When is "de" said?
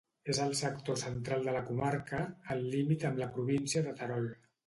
1.49-1.53, 3.91-3.95